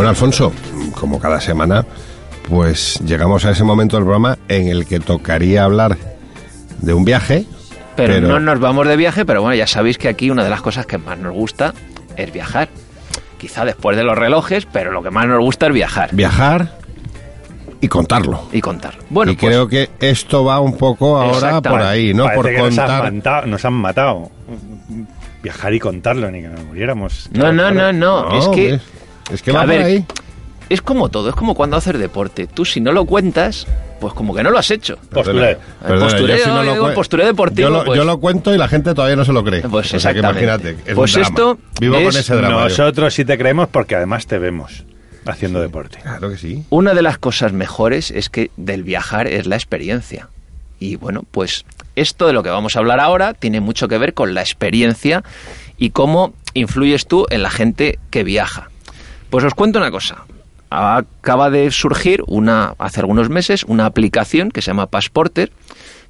[0.00, 0.50] Bueno, Alfonso,
[0.98, 1.84] como cada semana,
[2.48, 5.98] pues llegamos a ese momento del programa en el que tocaría hablar
[6.80, 7.44] de un viaje.
[7.96, 10.62] Pero, no nos vamos de viaje, pero bueno, ya sabéis que aquí una de las
[10.62, 11.74] cosas que más nos gusta
[12.16, 12.70] es viajar.
[13.36, 16.08] Quizá después de los relojes, pero lo que más nos gusta es viajar.
[16.14, 16.78] Viajar
[17.82, 18.48] y contarlo.
[18.52, 19.02] Y contarlo.
[19.10, 22.24] Bueno, y creo pues que esto va un poco ahora por ahí, ¿no?
[22.24, 23.12] Parece por que nos han, contar.
[23.12, 24.30] matado, nos han matado.
[25.42, 27.28] Viajar y contarlo, ni que nos muriéramos.
[27.34, 28.80] No, no, no, no, No, es que...
[29.32, 30.04] es que a va por ver, ahí.
[30.68, 32.46] Es como todo, es como cuando haces deporte.
[32.46, 33.66] Tú si no lo cuentas,
[34.00, 34.96] pues como que no lo has hecho.
[35.10, 35.58] Postureo.
[35.82, 37.96] Perdona, postureo, yo si no lo digo, cue- postureo deportivo, Yo lo, pues.
[37.98, 39.62] yo lo cuento y la gente todavía no se lo cree.
[39.62, 40.44] Pues o sea que exactamente.
[40.68, 40.90] imagínate.
[40.90, 41.28] Es Pues un drama.
[41.34, 42.56] esto Vivo es- con ese drama.
[42.56, 42.68] yo.
[42.68, 44.84] Nosotros sí te creemos porque además te vemos
[45.26, 45.98] haciendo deporte.
[46.02, 46.64] Claro que sí.
[46.70, 50.28] Una de las cosas mejores es que del viajar es la experiencia.
[50.78, 51.64] Y bueno, pues
[51.96, 55.24] esto de lo que vamos a hablar ahora tiene mucho que ver con la experiencia
[55.76, 58.69] y cómo influyes tú en la gente que viaja.
[59.30, 60.24] Pues os cuento una cosa.
[60.70, 65.52] Acaba de surgir una, hace algunos meses una aplicación que se llama Passporter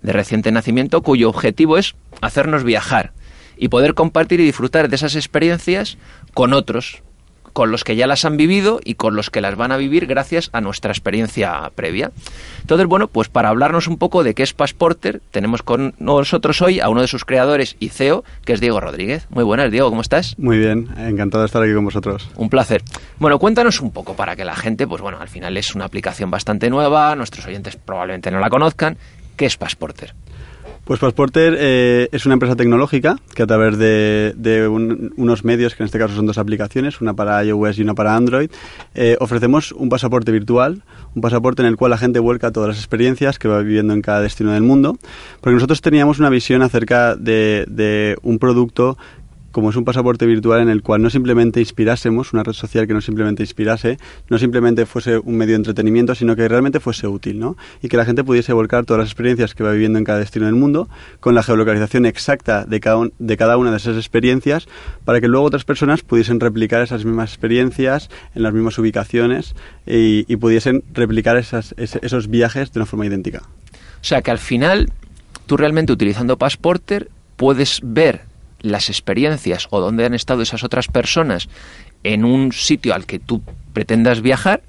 [0.02, 3.12] de reciente nacimiento cuyo objetivo es hacernos viajar
[3.58, 5.98] y poder compartir y disfrutar de esas experiencias
[6.32, 7.02] con otros,
[7.52, 10.06] con los que ya las han vivido y con los que las van a vivir
[10.06, 12.12] gracias a nuestra experiencia previa.
[12.60, 16.80] Entonces, bueno, pues para hablarnos un poco de qué es Passporter, tenemos con nosotros hoy
[16.80, 19.26] a uno de sus creadores y CEO, que es Diego Rodríguez.
[19.30, 20.38] Muy buenas, Diego, ¿cómo estás?
[20.38, 22.30] Muy bien, encantado de estar aquí con vosotros.
[22.36, 22.82] Un placer.
[23.18, 26.30] Bueno, cuéntanos un poco para que la gente, pues bueno, al final es una aplicación
[26.30, 28.96] bastante nueva, nuestros oyentes probablemente no la conozcan.
[29.36, 30.14] ¿Qué es Passporter?
[30.90, 35.76] Pues Passporter eh, es una empresa tecnológica que a través de, de un- unos medios,
[35.76, 38.50] que en este caso son dos aplicaciones, una para iOS y una para Android,
[38.96, 40.82] eh, ofrecemos un pasaporte virtual,
[41.14, 44.02] un pasaporte en el cual la gente vuelca todas las experiencias que va viviendo en
[44.02, 44.96] cada destino del mundo,
[45.40, 48.98] porque nosotros teníamos una visión acerca de un producto
[49.50, 52.94] como es un pasaporte virtual en el cual no simplemente inspirásemos, una red social que
[52.94, 53.98] no simplemente inspirase,
[54.28, 57.56] no simplemente fuese un medio de entretenimiento, sino que realmente fuese útil, ¿no?
[57.82, 60.46] Y que la gente pudiese volcar todas las experiencias que va viviendo en cada destino
[60.46, 60.88] del mundo
[61.20, 64.68] con la geolocalización exacta de cada, de cada una de esas experiencias
[65.04, 69.54] para que luego otras personas pudiesen replicar esas mismas experiencias en las mismas ubicaciones
[69.86, 73.42] y, pudiesen replicar esas- esos viajes de una forma idéntica.
[74.00, 74.90] O sea que al final,
[75.46, 78.29] tú realmente utilizando Passporter puedes ver
[78.60, 81.48] las experiencias o dónde han estado esas otras personas
[82.04, 84.62] en un sitio al que tú pretendas viajar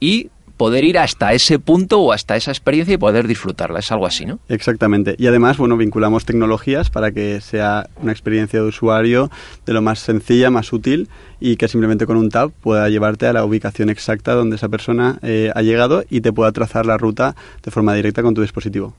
[0.00, 3.80] y poder ir hasta ese punto o hasta esa experiencia y poder disfrutarla.
[3.80, 4.38] Es algo así, ¿no?
[4.48, 5.14] Exactamente.
[5.18, 9.30] Y además, bueno, vinculamos tecnologías para que sea una experiencia de usuario
[9.66, 11.08] de lo más sencilla, más útil
[11.40, 15.18] y que simplemente con un tab pueda llevarte a la ubicación exacta donde esa persona
[15.22, 18.94] eh, ha llegado y te pueda trazar la ruta de forma directa con tu dispositivo.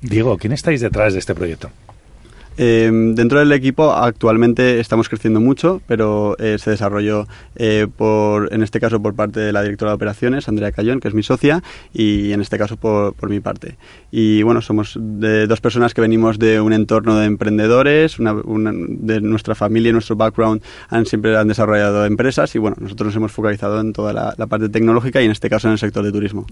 [0.00, 1.70] Diego, ¿quién estáis detrás de este proyecto?
[2.56, 8.62] Eh, dentro del equipo actualmente estamos creciendo mucho, pero eh, se desarrolló eh, por, en
[8.62, 11.62] este caso por parte de la directora de operaciones, Andrea Cayón, que es mi socia,
[11.92, 13.76] y en este caso por, por mi parte.
[14.10, 18.34] Y bueno, somos dos personas que venimos de un entorno de emprendedores, una,
[18.74, 23.16] de nuestra familia y nuestro background han siempre han desarrollado empresas y bueno, nosotros nos
[23.16, 26.12] hemos focalizado en toda la parte tecnológica y en este caso en el sector de
[26.12, 26.46] turismo.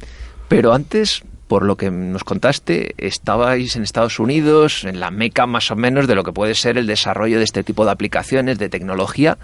[0.49, 5.71] Pero antes, por lo que nos contaste, estabais en Estados Unidos, en la meca más
[5.71, 8.69] o menos de lo que puede ser el desarrollo de este tipo de aplicaciones, de
[8.69, 9.39] tecnología.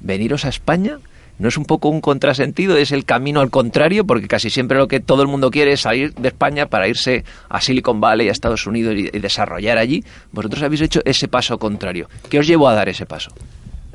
[0.00, 0.98] Veniros a España.
[1.38, 2.76] ¿No es un poco un contrasentido?
[2.76, 4.04] ¿Es el camino al contrario?
[4.04, 7.24] Porque casi siempre lo que todo el mundo quiere es salir de España para irse
[7.48, 10.04] a Silicon Valley, a Estados Unidos y, desarrollar allí.
[10.30, 12.08] Vosotros habéis hecho ese paso contrario.
[12.28, 13.30] ¿Qué os llevó a dar ese paso?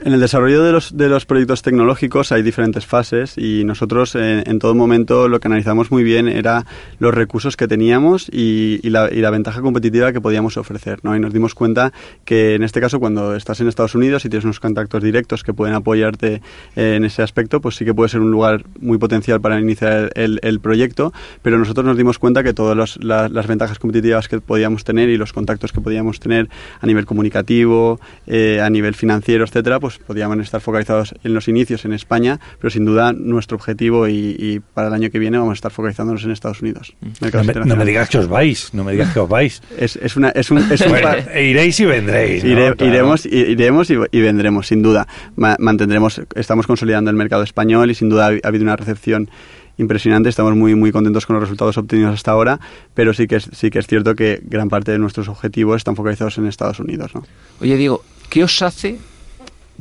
[0.02, 4.44] En el desarrollo de los, de los proyectos tecnológicos hay diferentes fases y nosotros eh,
[4.46, 6.66] en todo momento lo que analizamos muy bien era
[7.00, 11.00] los recursos que teníamos y, la, y la ventaja competitiva que podíamos ofrecer.
[11.04, 11.18] ¿no?
[11.18, 11.92] Y nos dimos cuenta
[12.24, 15.54] que en este caso cuando estás en Estados Unidos y tienes unos contactos directos que
[15.54, 16.42] pueden apoyarte
[16.78, 20.12] eh, en ese aspecto, pues sí que puede ser un lugar muy potencial para iniciar
[20.16, 21.12] el, el proyecto,
[21.42, 25.10] pero nosotros nos dimos cuenta que todas los- la- las ventajas competitivas que podíamos tener
[25.10, 26.48] y los contactos que podíamos tener
[26.80, 31.86] a nivel comunicativo, eh, a nivel financiero, etcétera, pues podíamos estar focalizados en los inicios
[31.86, 35.52] en España, pero sin duda nuestro objetivo y, y para el año que viene vamos
[35.52, 36.94] a estar focalizándonos en Estados Unidos.
[37.02, 37.88] No me, no me internacionales.
[37.88, 39.62] digas que os vais, no me digas que os vais.
[39.80, 42.44] Es, es una, es un, es un Bueno, pa- iréis y vendréis.
[42.44, 42.50] ¿no?
[42.52, 42.86] Ire- Claro.
[42.94, 45.08] Iremos, iremos y, y vendremos, sin duda.
[45.36, 49.30] Ma- mantendremos, estamos consolidando el mercado español y sin duda ha, ha habido una recepción
[49.78, 50.28] impresionante.
[50.30, 52.60] Estamos muy muy contentos con los resultados obtenidos hasta ahora,
[52.94, 55.96] pero sí que es, sí que es cierto que gran parte de nuestros objetivos están
[55.96, 57.16] focalizados en Estados Unidos.
[57.16, 57.24] ¿no?
[57.62, 58.98] Oye, Diego, ¿qué os hace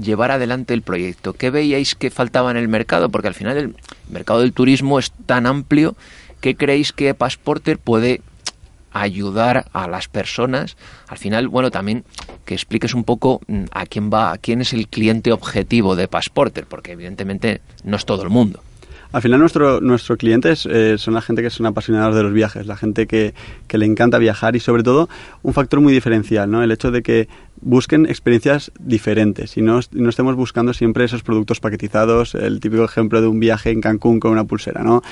[0.00, 1.32] llevar adelante el proyecto?
[1.32, 3.08] ¿Qué veíais que faltaba en el mercado?
[3.08, 3.74] Porque al final el
[4.10, 5.96] mercado del turismo es tan amplio
[6.40, 8.20] que creéis que Passporter puede
[8.92, 10.76] ayudar a las personas.
[11.08, 12.04] Al final, bueno, también
[12.44, 16.08] que expliques un poco mm, a quién va, a quién es el cliente objetivo de
[16.08, 18.60] Passporter, porque evidentemente no es todo el mundo.
[19.10, 22.32] Al final nuestro, nuestro cliente es, eh, son la gente que son apasionados de los
[22.32, 23.32] viajes, la gente que,
[23.66, 25.08] que le encanta viajar y sobre todo
[25.42, 26.62] un factor muy diferencial, ¿no?
[26.62, 27.26] El hecho de que
[27.60, 33.20] busquen experiencias diferentes y no, no, estemos buscando siempre esos productos paquetizados, el típico ejemplo
[33.20, 35.02] de un viaje en Cancún con una pulsera, ¿no?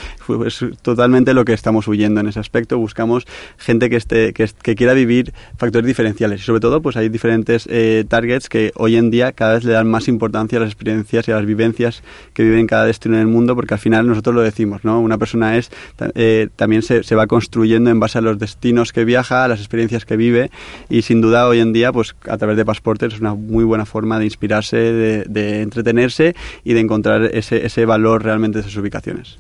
[0.45, 3.27] Es totalmente lo que estamos huyendo en ese aspecto, buscamos
[3.57, 7.67] gente que, esté, que, que quiera vivir factores diferenciales y sobre todo pues hay diferentes
[7.71, 11.29] eh, targets que hoy en día cada vez le dan más importancia a las experiencias
[11.29, 12.03] y a las vivencias
[12.33, 15.01] que viven en cada destino en el mundo porque al final nosotros lo decimos, ¿no?
[15.01, 15.71] Una persona es,
[16.15, 19.61] eh, también se, se va construyendo en base a los destinos que viaja, a las
[19.61, 20.51] experiencias que vive
[20.89, 23.87] y sin duda hoy en día pues a través de Passporter es una muy buena
[23.87, 26.35] forma de inspirarse, de, de entretenerse
[26.65, 29.39] y de encontrar ese, ese, valor realmente de sus ubicaciones.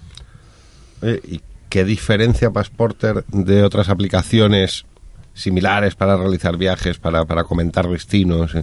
[1.02, 4.84] Eh, ¿Y qué diferencia Passporter de otras aplicaciones
[5.34, 8.54] similares para realizar viajes, para, para comentar destinos?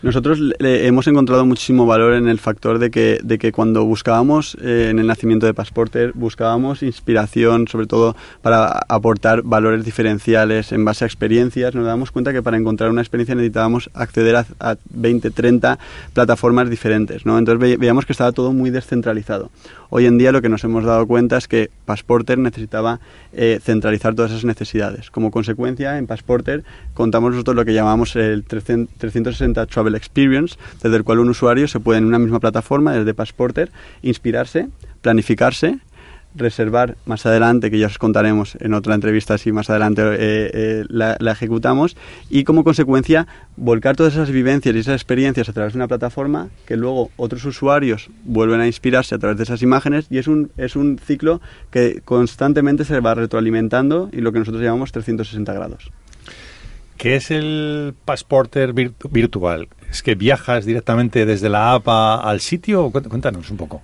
[0.00, 4.56] Nosotros le hemos encontrado muchísimo valor en el factor de que, de que cuando buscábamos
[4.62, 10.84] eh, en el nacimiento de Passporter, buscábamos inspiración, sobre todo para aportar valores diferenciales en
[10.84, 11.74] base a experiencias.
[11.74, 15.80] Nos damos cuenta que para encontrar una experiencia necesitábamos acceder a, a 20, 30
[16.12, 17.26] plataformas diferentes.
[17.26, 17.36] ¿no?
[17.36, 19.50] Entonces ve, veíamos que estaba todo muy descentralizado.
[19.90, 23.00] Hoy en día lo que nos hemos dado cuenta es que Passporter necesitaba
[23.32, 25.10] eh, centralizar todas esas necesidades.
[25.10, 26.62] Como consecuencia, en Passporter
[26.92, 31.80] contamos nosotros lo que llamamos el 360 Travel Experience, desde el cual un usuario se
[31.80, 33.70] puede en una misma plataforma, desde Passporter,
[34.02, 34.68] inspirarse,
[35.00, 35.78] planificarse
[36.34, 40.84] reservar más adelante, que ya os contaremos en otra entrevista si más adelante eh, eh,
[40.88, 41.96] la, ejecutamos,
[42.30, 43.26] y como consecuencia
[43.56, 47.44] volcar todas esas vivencias y esas experiencias a través de una plataforma que luego otros
[47.44, 51.40] usuarios vuelven a inspirarse a través de esas imágenes y es un, es un ciclo
[51.70, 55.90] que constantemente se va retroalimentando y lo que nosotros llamamos 360 grados.
[56.96, 59.68] ¿Qué es el Passporter virt virtual?
[59.88, 62.90] ¿Es que viajas directamente desde la app al sitio?
[62.90, 63.82] Cuéntanos un poco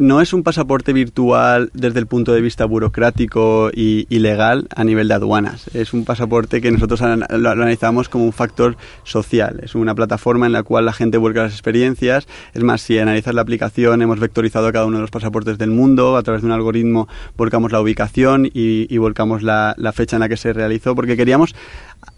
[0.00, 5.08] no es un pasaporte virtual desde el punto de vista burocrático y, legal a nivel
[5.08, 5.68] de aduanas.
[5.74, 9.60] Es un pasaporte que nosotros lo analizamos como un factor social.
[9.62, 12.26] Es una plataforma en la cual la gente vuelca las experiencias.
[12.54, 16.16] Es más, si analizas la aplicación, hemos vectorizado cada uno de los pasaportes del mundo.
[16.16, 17.06] A través de un algoritmo
[17.36, 21.54] volcamos la ubicación y, y volcamos la fecha en la que se realizó, porque queríamos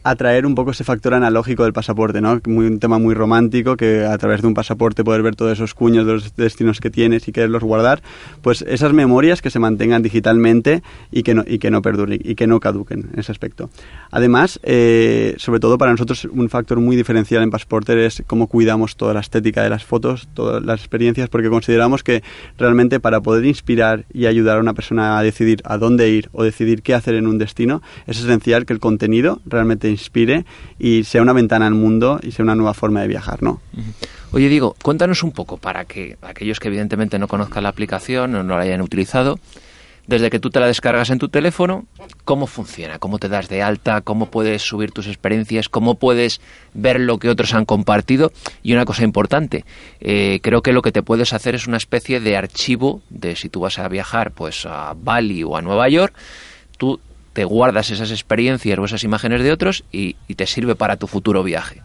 [0.04, 2.40] atraer un poco ese factor analógico del pasaporte, ¿no?
[2.46, 5.74] Muy, un tema muy romántico, que a través de un pasaporte poder ver todos esos
[5.74, 8.02] cuños de los destinos que tienes y quererlos guardar,
[8.42, 12.34] pues esas memorias que se mantengan digitalmente y que no, y que no perduren y
[12.34, 13.70] que no caduquen en ese aspecto.
[14.10, 18.96] Además, eh, sobre todo para nosotros un factor muy diferencial en Passporter es cómo cuidamos
[18.96, 22.22] toda la estética de las fotos, todas las experiencias, porque consideramos que
[22.58, 26.42] realmente para poder inspirar y ayudar a una persona a decidir a dónde ir o
[26.42, 30.44] decidir qué hacer en un destino, es esencial que el contenido realmente inspire
[30.78, 33.60] y sea una ventana al mundo y sea una nueva forma de viajar, ¿no?
[34.32, 38.42] Oye, digo, cuéntanos un poco para que aquellos que evidentemente no conozcan la aplicación o
[38.42, 39.38] no la hayan utilizado,
[40.06, 41.86] desde que tú te la descargas en tu teléfono,
[42.24, 46.40] cómo funciona, cómo te das de alta, cómo puedes subir tus experiencias, cómo puedes
[46.74, 48.32] ver lo que otros han compartido.
[48.62, 49.64] Y una cosa importante,
[50.00, 53.48] eh, creo que lo que te puedes hacer es una especie de archivo de si
[53.48, 56.14] tú vas a viajar pues a Bali o a Nueva York,
[56.78, 57.00] tú
[57.32, 61.42] te guardas esas experiencias o esas imágenes de otros y, te sirve para tu futuro
[61.42, 61.82] viaje.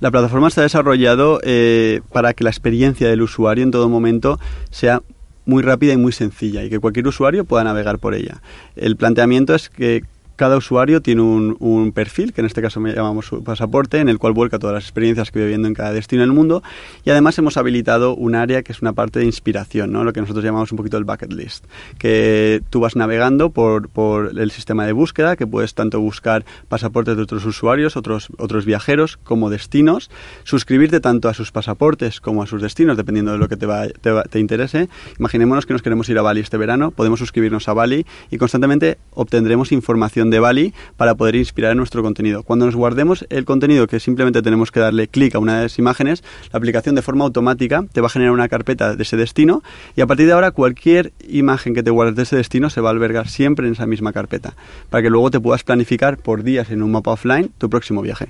[0.00, 4.38] La plataforma se ha desarrollado eh, para que la experiencia del usuario en todo momento
[4.70, 5.02] sea
[5.46, 8.42] muy rápida y muy sencilla y que cualquier usuario pueda navegar por ella.
[8.76, 10.04] El planteamiento es que
[10.38, 14.18] cada usuario tiene un, un, perfil, que en este caso llamamos su pasaporte, en el
[14.18, 16.62] cual vuelca todas las experiencias que vive viendo en cada destino del mundo.
[17.04, 20.04] Y además hemos habilitado un área que es una parte de inspiración, ¿no?
[20.04, 21.66] lo que nosotros llamamos un poquito el bucket list.
[21.98, 27.16] Que tú vas navegando por, por el sistema de búsqueda, que puedes tanto buscar pasaportes
[27.16, 30.08] de otros usuarios, otros, otros viajeros, como destinos,
[30.44, 33.88] suscribirte tanto a sus pasaportes como a sus destinos, dependiendo de lo que te, va,
[33.88, 34.88] te, va, te interese.
[35.18, 38.98] Imaginémonos que nos queremos ir a Bali este verano, podemos suscribirnos a Bali y constantemente
[39.14, 42.42] obtendremos información de Bali para poder inspirar nuestro contenido.
[42.42, 45.78] Cuando nos guardemos el contenido, que simplemente tenemos que darle clic a una de las
[45.78, 49.62] imágenes, la aplicación de forma automática te va a generar una carpeta de ese destino
[49.96, 52.90] y a partir de ahora cualquier imagen que te guardes de ese destino se va
[52.90, 54.54] a albergar siempre en esa misma carpeta,
[54.90, 58.28] para que luego te puedas planificar por días en un mapa offline tu próximo viaje.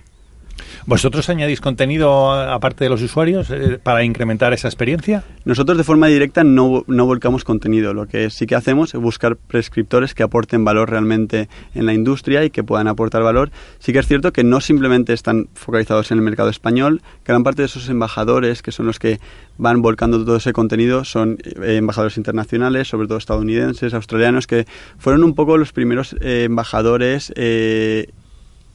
[0.86, 5.24] ¿Vosotros añadís contenido aparte de los usuarios eh, para incrementar esa experiencia?
[5.44, 7.94] Nosotros de forma directa no, no, volcamos contenido.
[7.94, 12.44] Lo que sí que hacemos es buscar prescriptores que aporten valor realmente en la industria
[12.44, 13.50] y que puedan aportar valor.
[13.78, 17.02] Sí que es cierto que no simplemente están focalizados en el mercado español.
[17.24, 19.20] Gran parte de esos embajadores, que son los que
[19.58, 24.66] van volcando todo ese contenido, son eh, embajadores internacionales, sobre todo estadounidenses, australianos, que
[24.98, 27.32] fueron un poco los primeros eh, embajadores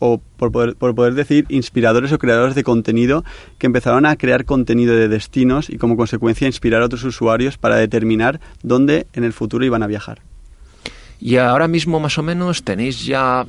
[0.05, 3.23] o por poder, decir, inspiradores o creadores de contenido
[3.57, 7.77] que empezaron a crear contenido de destinos y como consecuencia inspirar a otros usuarios para
[7.77, 10.19] determinar dónde en el futuro iban a viajar.
[11.21, 13.45] Y ahora mismo más o menos tenéis ya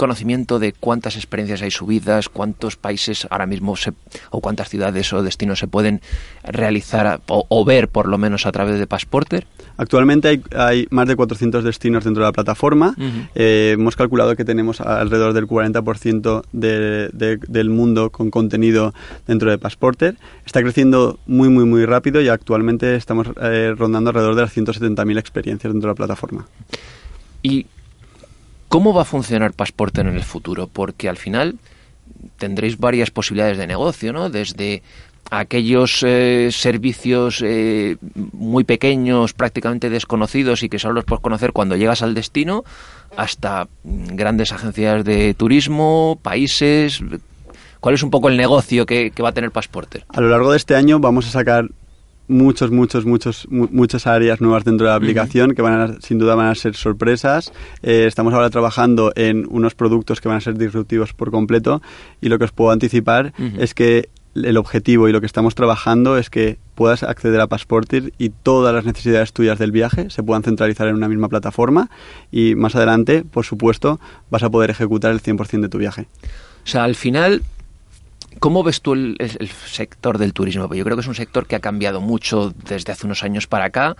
[0.00, 3.92] conocimiento de cuántas experiencias hay subidas, cuántos países ahora mismo se,
[4.30, 6.00] o cuántas ciudades o destinos se pueden
[6.42, 9.46] realizar o, ver por lo menos a través de Passporter?
[9.76, 12.94] Actualmente hay, más de 400 destinos dentro de la plataforma.
[13.34, 18.94] Eh, hemos calculado que tenemos alrededor del 40% del mundo con contenido
[19.26, 20.16] dentro de Passporter.
[20.46, 25.18] Está creciendo muy, muy, muy rápido y actualmente estamos eh, rondando alrededor de las 170.000
[25.18, 26.46] experiencias dentro de la plataforma.
[27.42, 27.66] Y
[28.70, 30.68] ¿Cómo va a funcionar Pasporte en el futuro?
[30.72, 31.58] Porque al final
[32.38, 34.30] tendréis varias posibilidades de negocio, ¿no?
[34.30, 34.84] Desde
[35.28, 41.74] aquellos eh, servicios eh, muy pequeños, prácticamente desconocidos y que solo los puedes conocer cuando
[41.74, 42.62] llegas al destino,
[43.16, 47.02] hasta grandes agencias de turismo, países.
[47.80, 50.04] ¿Cuál es un poco el negocio que, que va a tener Pasporte?
[50.10, 51.64] A lo largo de este año vamos a sacar
[52.30, 56.34] muchos, muchos, muchos, muchas áreas nuevas dentro de la aplicación que van a, sin duda
[56.34, 57.52] van a ser sorpresas.
[57.82, 61.82] Eh, estamos ahora trabajando en unos productos que van a ser disruptivos por completo
[62.20, 66.16] y lo que os puedo anticipar es que el objetivo y lo que estamos trabajando
[66.16, 70.42] es que puedas acceder a Passportir y todas las necesidades tuyas del viaje se puedan
[70.42, 71.90] centralizar en una misma plataforma
[72.30, 76.06] y más adelante, por supuesto, vas a poder ejecutar el 100% de tu viaje.
[76.64, 77.42] O sea, al final
[78.38, 79.16] ¿Cómo ves tú el,
[79.66, 80.68] sector del turismo?
[80.68, 83.46] Pues yo creo que es un sector que ha cambiado mucho desde hace unos años
[83.46, 83.96] para acá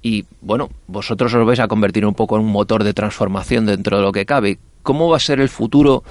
[0.00, 3.96] y bueno, vosotros os vais a convertir un poco en un motor de transformación dentro
[3.96, 4.58] de lo que cabe.
[4.82, 6.04] ¿Cómo va a ser el futuro,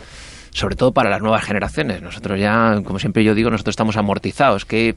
[0.51, 2.01] sobre todo para las nuevas generaciones?
[2.01, 4.65] Nosotros ya, como siempre yo digo, nosotros estamos amortizados.
[4.65, 4.95] ¿Qué,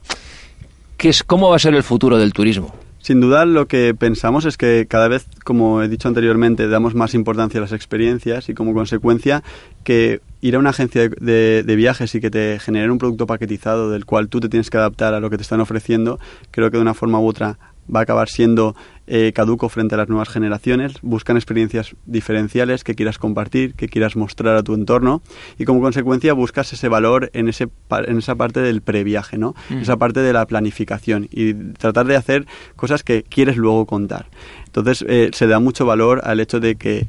[0.97, 2.73] qué es, ¿Cómo va a ser el futuro del turismo?
[2.99, 7.13] Sin duda lo que pensamos es que cada vez, como he dicho anteriormente, damos más
[7.13, 9.43] importancia a las experiencias y como consecuencia
[9.83, 14.05] que ir a una agencia de, viajes y que te generen un producto paquetizado del
[14.05, 16.19] cual tú te tienes que adaptar a lo que te están ofreciendo,
[16.51, 17.57] creo que de una forma u otra
[17.93, 18.75] va a acabar siendo
[19.09, 20.95] eh, caduco frente a las nuevas generaciones.
[21.01, 25.21] Buscan experiencias diferenciales que quieras compartir, que quieras mostrar a tu entorno
[25.57, 27.69] y como consecuencia buscas ese valor en, ese,
[28.05, 29.55] en esa parte del previaje, ¿no?
[29.69, 29.77] Mm.
[29.77, 34.27] Esa parte de la planificación y tratar de hacer cosas que quieres luego contar.
[34.65, 37.07] Entonces eh, se da mucho valor al hecho de que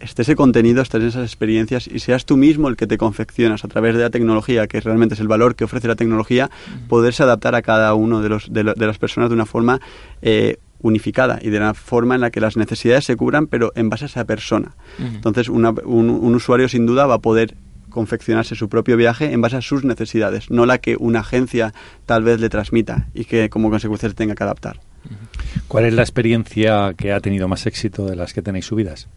[0.00, 3.68] esté ese contenido, estés esas experiencias y seas tú mismo el que te confeccionas a
[3.68, 6.50] través de la tecnología, que realmente es el valor que ofrece la tecnología,
[6.88, 9.80] poderse adaptar a cada uno de, los, de, las personas de una forma
[10.22, 13.90] eh, unificada y de una forma en la que las necesidades se cubran, pero en
[13.90, 14.74] base a esa persona.
[14.98, 17.54] Entonces, un, un usuario sin duda va a poder
[17.90, 21.74] confeccionarse su propio viaje en base a sus necesidades, no la que una agencia
[22.06, 24.80] tal vez le transmita y que como consecuencia se tenga que adaptar.
[25.68, 29.08] ¿Cuál es la experiencia que ha tenido más éxito de las que tenéis subidas?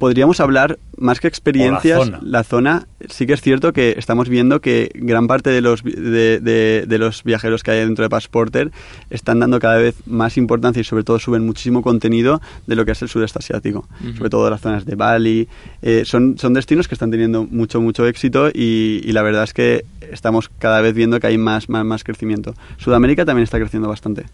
[0.00, 2.86] Podríamos hablar más que experiencias, la zona.
[3.10, 7.62] sí que es cierto que estamos viendo que gran parte de los, de, los viajeros
[7.62, 8.72] que hay dentro de Passporter
[9.10, 12.92] están dando cada vez más importancia y sobre todo suben muchísimo contenido de lo que
[12.92, 15.48] es el sudeste asiático, sobre todo las zonas de Bali.
[15.82, 19.52] Eh, son, son destinos que están teniendo mucho, mucho éxito y, y, la verdad es
[19.52, 22.54] que estamos cada vez viendo que hay más, más, más crecimiento.
[22.78, 24.24] Sudamérica también está creciendo bastante.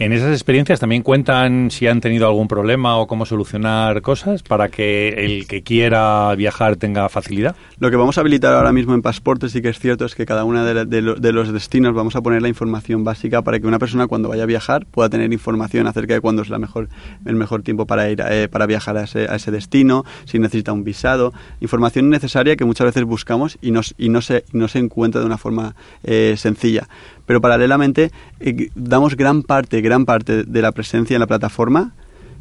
[0.00, 4.68] En esas experiencias también cuentan si han tenido algún problema o cómo solucionar cosas para
[4.68, 7.56] que el que quiera viajar tenga facilidad.
[7.80, 10.24] Lo que vamos a habilitar ahora mismo en pasaportes sí que es cierto es que
[10.24, 14.06] cada uno de, los destinos vamos a poner la información básica para que una persona
[14.06, 16.88] cuando vaya a viajar pueda tener información acerca de cuándo es la mejor,
[17.26, 20.72] el mejor tiempo para ir eh, para viajar a ese, a ese, destino, si necesita
[20.72, 24.78] un visado, información necesaria que muchas veces buscamos y, nos, y no, se, no se
[24.78, 25.74] encuentra de una forma
[26.04, 26.86] eh, sencilla
[27.28, 31.92] pero paralelamente eh, damos gran parte, gran parte de la presencia en la plataforma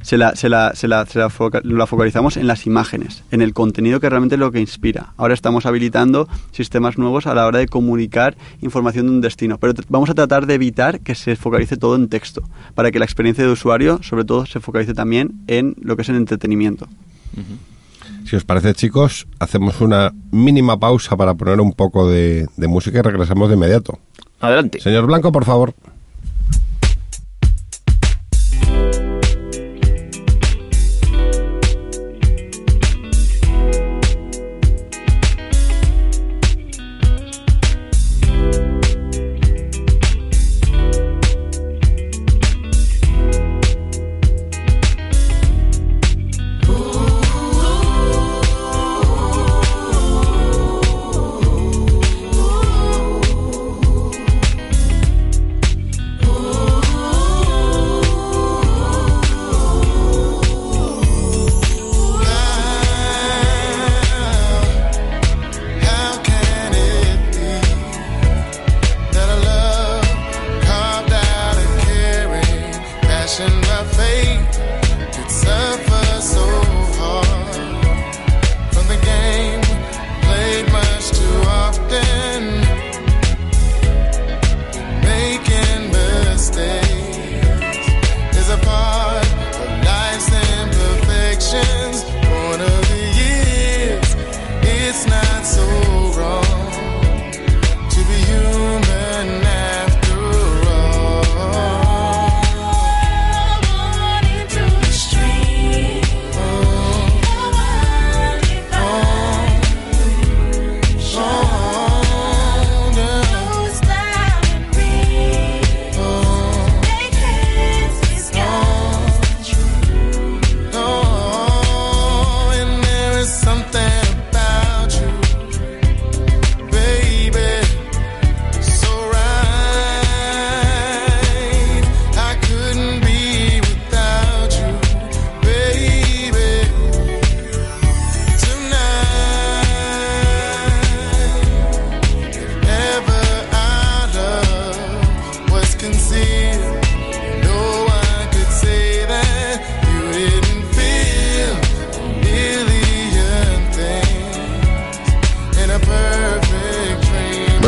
[0.01, 1.29] se la, se la, se la,
[1.87, 5.13] focalizamos en las imágenes, en el contenido que realmente es lo que inspira.
[5.17, 9.73] Ahora estamos habilitando sistemas nuevos a la hora de comunicar información de un destino, pero
[9.89, 13.43] vamos a tratar de evitar que se focalice todo en texto, para que la experiencia
[13.43, 16.87] de usuario, sobre todo, se focalice también en lo que es el entretenimiento.
[18.23, 23.01] Si os parece, chicos, hacemos una mínima pausa para poner un poco de música y
[23.01, 23.99] regresamos de inmediato.
[24.39, 24.79] Adelante.
[24.79, 25.73] Señor Blanco, por favor.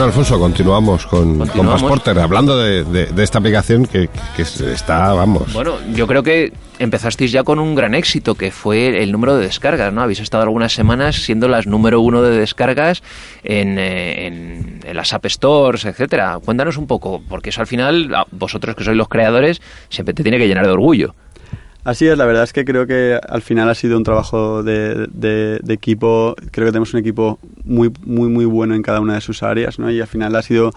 [0.09, 1.81] Alfonso, continuamos con, con Continuamos.
[1.83, 5.53] Passporter, hablando de, de- de esta aplicación que, que está, vamos.
[5.53, 9.43] Bueno, yo creo que empezasteis ya con un gran éxito, que fue el número de
[9.45, 10.01] descargas, ¿no?
[10.01, 13.03] Habéis estado algunas semanas siendo las número uno de descargas
[13.43, 16.39] en, eh, en- en las App Stores, etcétera.
[16.43, 20.39] Cuéntanos un poco, porque eso al final, vosotros que sois los creadores, siempre te tiene
[20.39, 21.13] que llenar de orgullo.
[21.85, 25.07] Así es, la verdad es que creo que al final ha sido un trabajo de,
[25.11, 26.35] de- de equipo.
[26.51, 29.79] Creo que tenemos un equipo muy, muy, muy bueno en cada una de sus áreas,
[29.79, 29.89] ¿no?
[29.89, 30.71] Y al final ha sido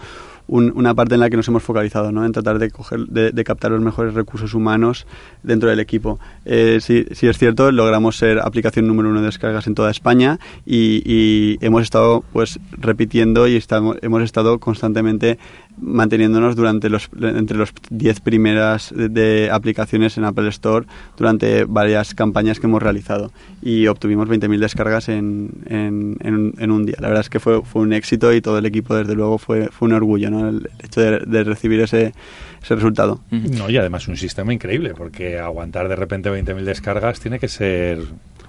[0.45, 2.25] un- una parte en la que nos hemos focalizado, ¿no?
[2.25, 5.07] En tratar de, coger, de, de captar los mejores recursos humanos
[5.41, 6.19] dentro del equipo.
[6.43, 11.01] Eh, sí es cierto, logramos ser aplicación número uno de descargas en toda España y,
[11.05, 15.39] y hemos estado, pues, repitiendo y estamos, hemos estado constantemente
[15.77, 20.85] manteniéndonos durante los entre los 10 primeras de, de aplicaciones en Apple Store
[21.17, 23.31] durante varias campañas que hemos realizado
[23.61, 26.95] y obtuvimos 20.000 descargas en, en, en en un día.
[26.99, 29.69] La verdad es que fue, fue un éxito y todo el equipo desde luego fue,
[29.69, 30.49] fue un orgullo ¿no?
[30.49, 32.13] el hecho de, de recibir ese,
[32.61, 33.21] ese resultado.
[33.31, 37.99] No, y además un sistema increíble, porque aguantar de repente 20.000 descargas tiene que ser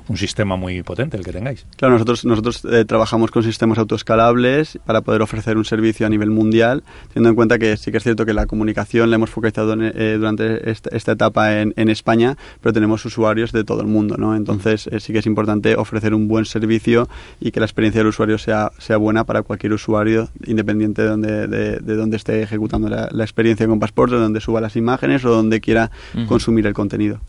[0.09, 1.67] un sistema muy potente el que tengáis.
[1.77, 6.31] Claro, nosotros, nosotros eh, trabajamos con sistemas autoescalables para poder ofrecer un servicio a nivel
[6.31, 9.73] mundial, teniendo en cuenta que sí que es cierto que la comunicación la hemos focalizado
[9.73, 13.87] en, eh, durante esta, esta etapa en, en España, pero tenemos usuarios de todo el
[13.87, 14.37] mundo, ¿no?
[14.37, 17.09] Entonces eh, sí que es importante ofrecer un buen servicio
[17.41, 21.47] y que la experiencia del usuario sea, sea buena para cualquier usuario, independiente de donde,
[21.47, 25.25] de, de donde esté ejecutando la, la experiencia con Passport, de donde suba las imágenes
[25.25, 25.91] o donde quiera
[26.29, 27.21] consumir el contenido.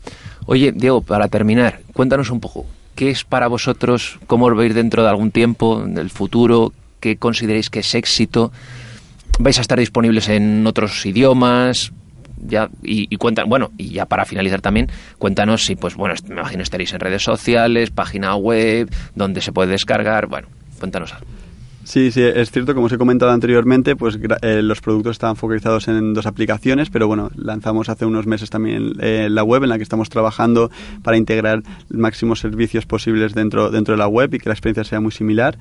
[0.46, 5.02] Oye, Diego, para terminar, cuéntanos un poco, ¿qué es para vosotros, cómo os veis dentro
[5.02, 8.52] de algún tiempo, del futuro, qué consideréis que es éxito?
[9.40, 11.92] ¿Vais a estar disponibles en otros idiomas?
[12.38, 16.62] Ya, y, y bueno, y ya para finalizar también, cuéntanos si, pues bueno, me imagino
[16.62, 20.46] estaréis en redes sociales, página web, donde se puede descargar, bueno,
[20.78, 21.26] cuéntanos algo.
[21.88, 25.86] Sí, sí, es cierto, como os he comentado anteriormente, pues eh, los productos estaban focalizados
[25.86, 29.76] en dos aplicaciones, pero bueno, lanzamos hace unos meses también eh, la web en la
[29.76, 30.68] que estamos trabajando
[31.04, 34.98] para integrar máximos servicios posibles dentro, dentro de la web y que la experiencia sea
[35.00, 35.58] muy similar.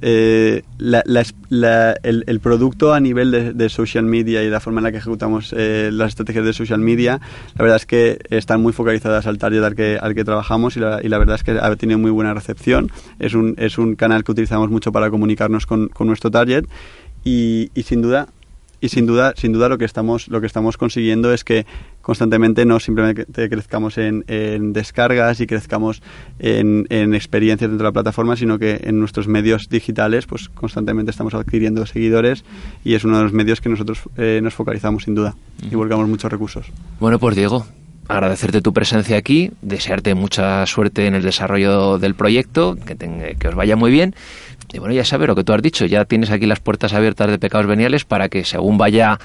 [0.00, 4.58] Eh, la- la la- el, el producto a nivel de, de social media y la
[4.58, 7.20] forma en la que ejecutamos eh, las estrategias de social media,
[7.56, 10.80] la verdad es que están muy focalizadas al target al que, al que trabajamos y
[10.80, 12.90] la, y la verdad es que ha tenido muy buena recepción.
[13.20, 16.64] Es un, es un canal que utilizamos mucho para comunicarnos con, con nuestro target
[17.24, 18.28] y, y sin duda
[18.80, 21.66] y sin duda sin duda lo que estamos lo que estamos consiguiendo es que
[22.00, 26.00] constantemente no simplemente crezcamos en, en descargas y crezcamos
[26.38, 31.10] en, en experiencias dentro de la plataforma sino que en nuestros medios digitales pues constantemente
[31.10, 32.44] estamos adquiriendo seguidores
[32.84, 36.08] y es uno de los medios que nosotros eh, nos focalizamos sin duda y volcamos
[36.08, 36.66] muchos recursos
[37.00, 37.66] Bueno, pues Diego,
[38.08, 42.96] agradecerte tu presencia aquí, desearte mucha suerte en el desarrollo del proyecto, que,
[43.38, 44.14] que os vaya muy bien.
[44.72, 47.30] Y bueno, ya sabes lo que tú has dicho, ya tienes aquí las puertas abiertas
[47.30, 49.18] de pecados veniales para que según vaya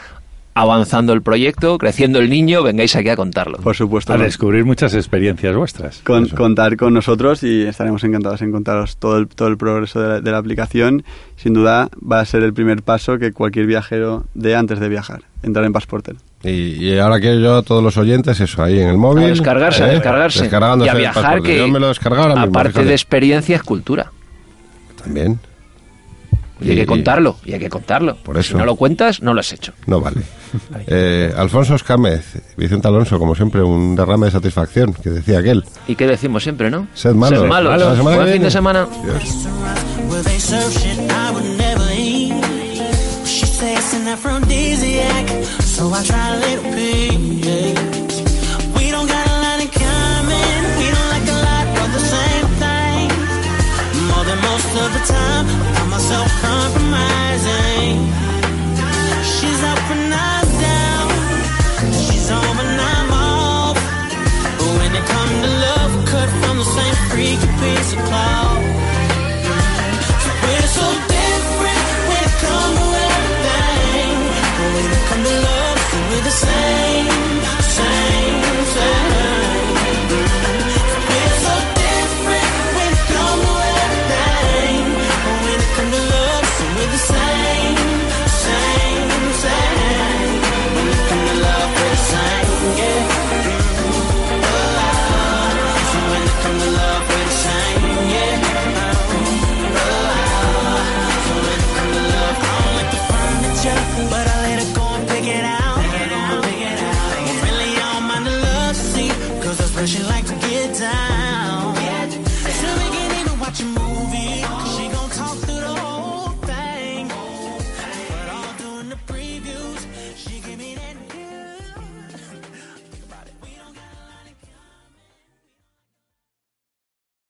[0.56, 3.58] avanzando el proyecto, creciendo el niño, vengáis aquí a contarlo.
[3.58, 4.24] por supuesto A ¿no?
[4.24, 5.98] descubrir muchas experiencias vuestras.
[6.04, 10.08] Con- contar con nosotros y estaremos encantados en contaros todo el, todo el progreso de
[10.10, 11.04] la, de la aplicación.
[11.38, 15.24] Sin duda va a ser el primer paso que cualquier viajero dé antes de viajar,
[15.42, 16.16] entrar en Passporter.
[16.44, 16.50] Y,
[16.88, 19.24] y ahora quiero yo a todos los oyentes eso, ahí en el móvil.
[19.24, 19.92] A descargarse, a ¿eh?
[19.94, 20.46] descargarse.
[20.46, 24.12] Y a viajar que Yo me lo mismo, aparte de experiencia es cultura.
[25.04, 25.40] También.
[26.62, 28.16] Y hay que contarlo, y hay que contarlo.
[28.16, 28.54] Por eso.
[28.54, 29.74] Si no lo cuentas, no lo has hecho.
[29.86, 30.22] No vale.
[30.86, 35.64] Eh, Alfonso Escámez, Vicente Alonso, como siempre, un derrame de satisfacción, que decía aquel.
[35.88, 36.88] ¿Y qué decimos siempre, no?
[36.94, 37.40] Sed malos.
[37.40, 37.80] Sed malos.
[37.80, 38.88] La semana que Buen fin de semana.
[39.04, 39.48] Adiós.
[54.86, 56.53] Of the time, I find myself compromising.